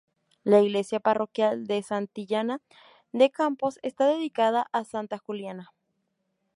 La 0.43 0.59
iglesia 0.61 0.99
parroquial 0.99 1.67
de 1.67 1.83
Santillana 1.83 2.59
de 3.11 3.29
Campos 3.29 3.77
está 3.83 4.07
dedicada 4.07 4.65
a 4.71 4.83
Santa 4.83 5.19
Juliana. 5.19 5.73